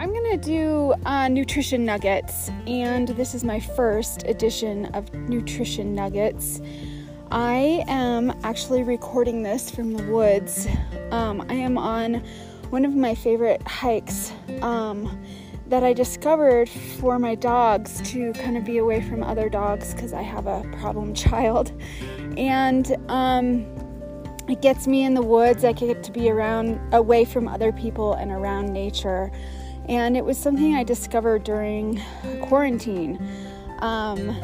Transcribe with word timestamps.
I'm 0.00 0.14
gonna 0.14 0.38
do 0.38 0.94
uh, 1.04 1.28
nutrition 1.28 1.84
nuggets, 1.84 2.50
and 2.66 3.08
this 3.08 3.34
is 3.34 3.44
my 3.44 3.60
first 3.60 4.22
edition 4.26 4.86
of 4.94 5.12
nutrition 5.12 5.94
nuggets. 5.94 6.62
I 7.30 7.84
am 7.86 8.30
actually 8.42 8.82
recording 8.82 9.42
this 9.42 9.70
from 9.70 9.92
the 9.92 10.02
woods. 10.04 10.66
Um, 11.10 11.44
I 11.50 11.52
am 11.52 11.76
on 11.76 12.24
one 12.70 12.86
of 12.86 12.94
my 12.94 13.14
favorite 13.14 13.60
hikes 13.68 14.32
um, 14.62 15.22
that 15.66 15.84
I 15.84 15.92
discovered 15.92 16.70
for 16.98 17.18
my 17.18 17.34
dogs 17.34 18.00
to 18.12 18.32
kind 18.32 18.56
of 18.56 18.64
be 18.64 18.78
away 18.78 19.02
from 19.02 19.22
other 19.22 19.50
dogs 19.50 19.92
because 19.92 20.14
I 20.14 20.22
have 20.22 20.46
a 20.46 20.62
problem 20.80 21.12
child. 21.28 21.78
And 22.38 22.96
um, 23.10 23.66
it 24.48 24.62
gets 24.62 24.86
me 24.86 25.04
in 25.04 25.12
the 25.12 25.22
woods. 25.22 25.62
I 25.62 25.72
get 25.72 26.02
to 26.04 26.10
be 26.10 26.30
around, 26.30 26.80
away 26.94 27.26
from 27.26 27.46
other 27.46 27.70
people 27.70 28.14
and 28.14 28.30
around 28.32 28.72
nature. 28.72 29.30
And 29.88 30.16
it 30.16 30.24
was 30.24 30.38
something 30.38 30.74
I 30.74 30.84
discovered 30.84 31.44
during 31.44 32.00
quarantine. 32.42 33.18
Um, 33.80 34.36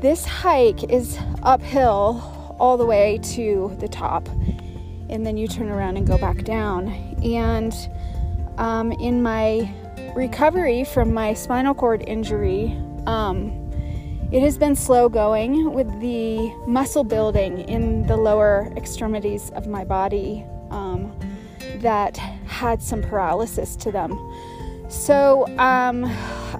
this 0.00 0.24
hike 0.24 0.84
is 0.90 1.18
uphill 1.42 2.56
all 2.58 2.76
the 2.76 2.84
way 2.84 3.18
to 3.22 3.74
the 3.80 3.88
top, 3.88 4.28
and 5.08 5.24
then 5.24 5.36
you 5.36 5.48
turn 5.48 5.70
around 5.70 5.96
and 5.96 6.06
go 6.06 6.18
back 6.18 6.44
down. 6.44 6.88
And 7.24 7.74
um, 8.58 8.92
in 8.92 9.22
my 9.22 9.72
recovery 10.14 10.84
from 10.84 11.12
my 11.12 11.34
spinal 11.34 11.74
cord 11.74 12.02
injury, 12.06 12.76
um, 13.06 13.64
it 14.32 14.42
has 14.42 14.58
been 14.58 14.74
slow 14.74 15.08
going 15.08 15.72
with 15.72 15.88
the 16.00 16.50
muscle 16.66 17.04
building 17.04 17.60
in 17.60 18.06
the 18.06 18.16
lower 18.16 18.72
extremities 18.76 19.50
of 19.50 19.66
my 19.66 19.84
body 19.84 20.44
um, 20.70 21.16
that 21.84 22.16
had 22.16 22.82
some 22.82 23.00
paralysis 23.00 23.76
to 23.76 23.92
them. 23.92 24.18
So 24.88 25.46
um, 25.58 26.04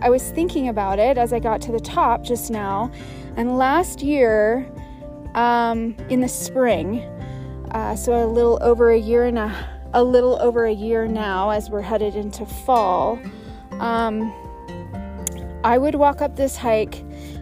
I 0.00 0.08
was 0.08 0.30
thinking 0.30 0.68
about 0.68 0.98
it 0.98 1.18
as 1.18 1.32
I 1.32 1.40
got 1.40 1.60
to 1.62 1.72
the 1.72 1.80
top 1.80 2.22
just 2.22 2.50
now, 2.50 2.92
and 3.36 3.58
last 3.58 4.00
year 4.00 4.70
um, 5.34 5.96
in 6.08 6.20
the 6.20 6.28
spring, 6.28 7.00
uh, 7.72 7.96
so 7.96 8.24
a 8.24 8.28
little 8.28 8.58
over 8.62 8.92
a 8.92 8.98
year 8.98 9.24
and 9.24 9.38
a 9.38 9.74
a 9.94 10.02
little 10.02 10.36
over 10.42 10.66
a 10.66 10.72
year 10.72 11.06
now 11.06 11.50
as 11.50 11.70
we're 11.70 11.80
headed 11.80 12.16
into 12.16 12.44
fall. 12.44 13.18
Um, 13.78 14.32
I 15.62 15.78
would 15.78 15.94
walk 15.94 16.20
up 16.20 16.34
this 16.34 16.56
hike 16.56 16.96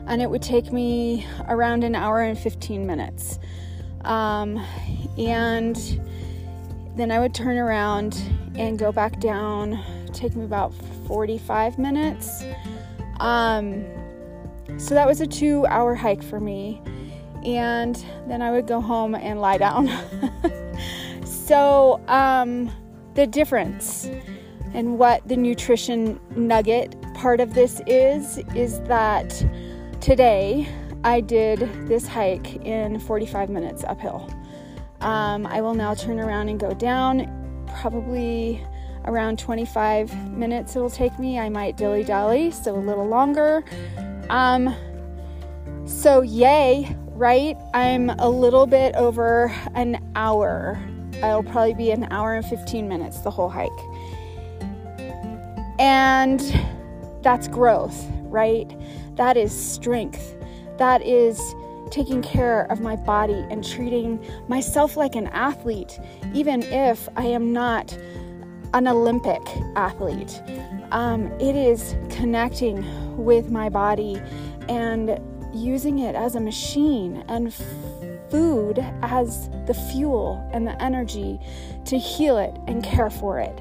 and 0.06 0.20
it 0.20 0.28
would 0.28 0.42
take 0.42 0.70
me 0.70 1.26
around 1.48 1.82
an 1.82 1.94
hour 1.94 2.20
and 2.20 2.38
15 2.38 2.86
minutes. 2.86 3.38
Um, 4.04 4.58
and 5.16 5.76
then 6.96 7.10
I 7.10 7.18
would 7.18 7.34
turn 7.34 7.58
around 7.58 8.20
and 8.54 8.78
go 8.78 8.92
back 8.92 9.20
down, 9.20 9.82
take 10.12 10.34
me 10.34 10.44
about 10.44 10.74
45 11.06 11.78
minutes. 11.78 12.44
Um, 13.20 13.84
so 14.78 14.94
that 14.94 15.06
was 15.06 15.20
a 15.20 15.26
two 15.26 15.66
hour 15.66 15.94
hike 15.94 16.22
for 16.22 16.40
me. 16.40 16.82
And 17.44 17.96
then 18.28 18.40
I 18.40 18.50
would 18.50 18.66
go 18.66 18.80
home 18.80 19.14
and 19.14 19.40
lie 19.40 19.58
down. 19.58 19.90
so, 21.24 22.00
um, 22.06 22.70
the 23.14 23.26
difference 23.26 24.08
and 24.74 24.98
what 24.98 25.26
the 25.28 25.36
nutrition 25.36 26.18
nugget 26.36 26.96
part 27.14 27.40
of 27.40 27.52
this 27.54 27.82
is 27.86 28.38
is 28.54 28.80
that 28.82 29.44
Today, 30.02 30.68
I 31.04 31.20
did 31.20 31.60
this 31.86 32.08
hike 32.08 32.56
in 32.56 32.98
45 32.98 33.50
minutes 33.50 33.84
uphill. 33.84 34.28
Um, 35.02 35.46
I 35.46 35.60
will 35.60 35.74
now 35.74 35.94
turn 35.94 36.20
around 36.20 36.48
and 36.48 36.58
go 36.58 36.72
down. 36.74 37.66
Probably 37.80 38.64
around 39.04 39.38
25 39.38 40.30
minutes 40.30 40.76
it'll 40.76 40.88
take 40.88 41.18
me. 41.18 41.38
I 41.38 41.48
might 41.48 41.76
dilly 41.76 42.04
dally, 42.04 42.50
so 42.50 42.74
a 42.74 42.78
little 42.78 43.06
longer. 43.06 43.64
Um, 44.30 44.74
so, 45.86 46.22
yay, 46.22 46.96
right? 47.08 47.56
I'm 47.74 48.10
a 48.10 48.28
little 48.28 48.66
bit 48.66 48.94
over 48.94 49.52
an 49.74 49.98
hour. 50.14 50.80
It'll 51.14 51.42
probably 51.42 51.74
be 51.74 51.90
an 51.90 52.06
hour 52.12 52.34
and 52.34 52.46
15 52.46 52.88
minutes 52.88 53.20
the 53.20 53.30
whole 53.30 53.48
hike. 53.48 53.70
And 55.78 56.40
that's 57.22 57.48
growth, 57.48 58.06
right? 58.22 58.70
That 59.16 59.36
is 59.36 59.52
strength. 59.52 60.36
That 60.78 61.02
is 61.02 61.38
taking 61.92 62.22
care 62.22 62.62
of 62.72 62.80
my 62.80 62.96
body 62.96 63.46
and 63.50 63.62
treating 63.62 64.18
myself 64.48 64.96
like 64.96 65.14
an 65.14 65.26
athlete, 65.28 66.00
even 66.32 66.62
if 66.62 67.08
I 67.16 67.26
am 67.26 67.52
not 67.52 67.96
an 68.72 68.88
Olympic 68.88 69.42
athlete. 69.76 70.42
Um, 70.90 71.26
it 71.38 71.54
is 71.54 71.94
connecting 72.08 72.82
with 73.22 73.50
my 73.50 73.68
body 73.68 74.20
and 74.70 75.20
using 75.52 75.98
it 75.98 76.14
as 76.14 76.34
a 76.34 76.40
machine 76.40 77.22
and 77.28 77.48
f- 77.48 77.60
food 78.30 78.78
as 79.02 79.50
the 79.66 79.74
fuel 79.74 80.48
and 80.54 80.66
the 80.66 80.82
energy 80.82 81.38
to 81.84 81.98
heal 81.98 82.38
it 82.38 82.56
and 82.66 82.82
care 82.82 83.10
for 83.10 83.38
it. 83.38 83.60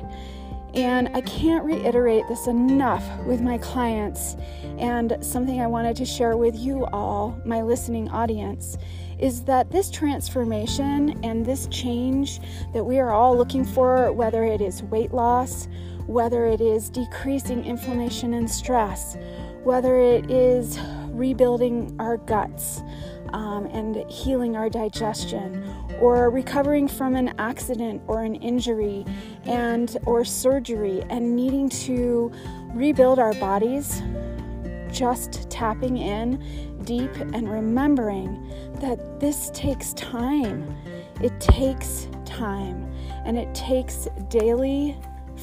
And 0.73 1.09
I 1.13 1.21
can't 1.21 1.65
reiterate 1.65 2.27
this 2.27 2.47
enough 2.47 3.03
with 3.25 3.41
my 3.41 3.57
clients. 3.57 4.35
And 4.77 5.17
something 5.21 5.59
I 5.59 5.67
wanted 5.67 5.95
to 5.97 6.05
share 6.05 6.37
with 6.37 6.55
you 6.55 6.85
all, 6.87 7.39
my 7.45 7.61
listening 7.61 8.09
audience, 8.09 8.77
is 9.19 9.43
that 9.43 9.69
this 9.69 9.91
transformation 9.91 11.19
and 11.23 11.45
this 11.45 11.67
change 11.67 12.39
that 12.73 12.83
we 12.83 12.99
are 12.99 13.11
all 13.11 13.37
looking 13.37 13.65
for, 13.65 14.11
whether 14.11 14.43
it 14.43 14.61
is 14.61 14.81
weight 14.83 15.13
loss, 15.13 15.67
whether 16.07 16.45
it 16.45 16.61
is 16.61 16.89
decreasing 16.89 17.63
inflammation 17.65 18.33
and 18.33 18.49
stress, 18.49 19.17
whether 19.63 19.97
it 19.97 20.31
is 20.31 20.79
rebuilding 21.09 21.95
our 21.99 22.17
guts, 22.17 22.81
um, 23.33 23.65
and 23.67 24.09
healing 24.09 24.55
our 24.55 24.69
digestion 24.69 25.63
or 26.01 26.29
recovering 26.29 26.88
from 26.88 27.16
an 27.16 27.34
accident 27.38 28.01
or 28.07 28.23
an 28.23 28.35
injury 28.35 29.06
and 29.45 29.97
or 30.06 30.25
surgery 30.25 31.03
and 31.09 31.35
needing 31.35 31.69
to 31.69 32.31
rebuild 32.73 33.19
our 33.19 33.34
bodies 33.35 34.01
just 34.91 35.50
tapping 35.50 35.97
in 35.97 36.84
deep 36.84 37.16
and 37.16 37.50
remembering 37.50 38.51
that 38.79 39.19
this 39.19 39.51
takes 39.53 39.94
time 39.94 40.75
it 41.22 41.40
takes 41.40 42.07
time 42.25 42.91
and 43.25 43.38
it 43.38 43.53
takes 43.53 44.07
daily 44.29 44.97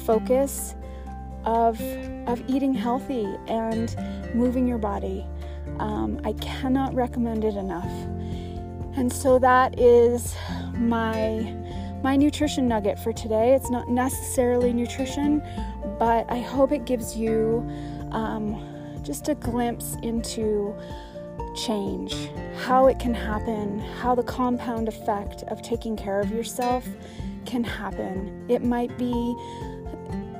focus 0.05 0.75
of 1.45 1.81
of 2.27 2.43
eating 2.49 2.73
healthy 2.73 3.25
and 3.47 3.95
moving 4.35 4.67
your 4.67 4.77
body 4.77 5.25
um, 5.79 6.19
I 6.25 6.33
cannot 6.33 6.93
recommend 6.93 7.45
it 7.45 7.55
enough. 7.55 7.91
And 8.99 9.13
so 9.13 9.39
that 9.39 9.79
is 9.79 10.35
my 10.73 11.55
my 12.03 12.17
nutrition 12.17 12.67
nugget 12.67 12.99
for 12.99 13.13
today. 13.13 13.53
It's 13.53 13.69
not 13.69 13.87
necessarily 13.87 14.73
nutrition, 14.73 15.41
but 15.97 16.29
I 16.29 16.39
hope 16.39 16.73
it 16.73 16.83
gives 16.83 17.15
you 17.15 17.65
um, 18.11 19.01
just 19.01 19.29
a 19.29 19.35
glimpse 19.35 19.95
into 20.03 20.75
change, 21.55 22.29
how 22.57 22.87
it 22.87 22.99
can 22.99 23.13
happen, 23.13 23.79
how 23.79 24.15
the 24.15 24.23
compound 24.23 24.89
effect 24.89 25.43
of 25.43 25.61
taking 25.61 25.95
care 25.95 26.19
of 26.19 26.29
yourself 26.29 26.85
can 27.45 27.63
happen. 27.63 28.45
It 28.49 28.65
might 28.65 28.97
be 28.97 29.33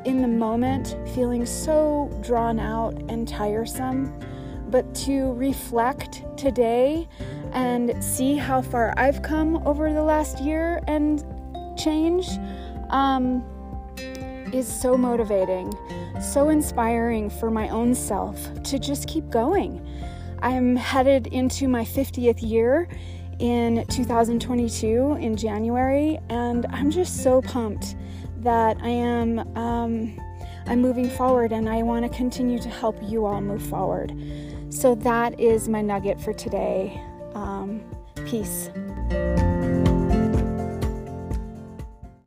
in 0.03 0.21
the 0.21 0.27
moment 0.27 0.97
feeling 1.15 1.45
so 1.45 2.09
drawn 2.21 2.59
out 2.59 2.93
and 3.09 3.25
tiresome 3.25 4.13
but 4.69 4.93
to 4.93 5.33
reflect 5.33 6.23
today 6.37 7.07
and 7.53 8.03
see 8.03 8.35
how 8.35 8.61
far 8.61 8.93
I've 8.97 9.21
come 9.21 9.65
over 9.67 9.91
the 9.91 10.03
last 10.03 10.41
year 10.41 10.81
and 10.87 11.23
change 11.77 12.27
um, 12.89 13.43
is 14.53 14.67
so 14.67 14.97
motivating, 14.97 15.73
so 16.21 16.49
inspiring 16.49 17.29
for 17.29 17.49
my 17.51 17.69
own 17.69 17.93
self 17.95 18.37
to 18.63 18.79
just 18.79 19.07
keep 19.07 19.29
going. 19.29 19.85
I'm 20.41 20.75
headed 20.75 21.27
into 21.27 21.67
my 21.67 21.83
50th 21.83 22.41
year 22.41 22.87
in 23.39 23.85
2022 23.87 25.17
in 25.19 25.35
January, 25.35 26.19
and 26.29 26.65
I'm 26.67 26.91
just 26.91 27.23
so 27.23 27.41
pumped 27.41 27.95
that 28.37 28.77
I 28.81 28.89
am. 28.89 29.39
Um, 29.57 30.19
I'm 30.69 30.81
moving 30.81 31.09
forward 31.09 31.51
and 31.51 31.67
I 31.67 31.81
want 31.81 32.09
to 32.09 32.15
continue 32.15 32.59
to 32.59 32.69
help 32.69 32.95
you 33.01 33.25
all 33.25 33.41
move 33.41 33.63
forward. 33.63 34.13
So 34.69 34.93
that 34.95 35.39
is 35.39 35.67
my 35.67 35.81
nugget 35.81 36.21
for 36.21 36.31
today. 36.31 37.01
Um, 37.59 37.81
peace. 38.25 38.69